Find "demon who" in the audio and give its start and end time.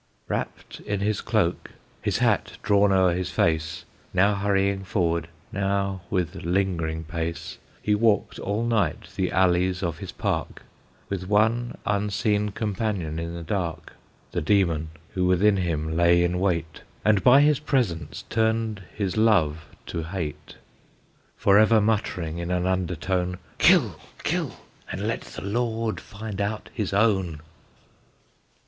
14.41-15.27